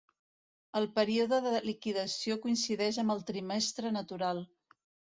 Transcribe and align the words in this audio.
El 0.79 0.87
període 0.95 1.39
de 1.49 1.53
liquidació 1.67 2.39
coincideix 2.49 3.01
amb 3.05 3.19
el 3.19 3.25
trimestre 3.31 3.97
natural. 4.03 4.47